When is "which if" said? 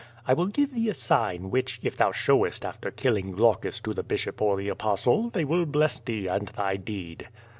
1.51-1.95